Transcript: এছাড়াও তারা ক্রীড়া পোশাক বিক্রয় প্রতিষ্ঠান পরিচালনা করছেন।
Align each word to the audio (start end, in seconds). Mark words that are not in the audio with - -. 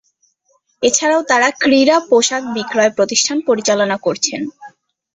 এছাড়াও 0.81 1.21
তারা 1.29 1.47
ক্রীড়া 1.61 1.97
পোশাক 2.09 2.43
বিক্রয় 2.55 2.91
প্রতিষ্ঠান 2.97 3.37
পরিচালনা 3.47 3.97
করছেন। 4.05 4.41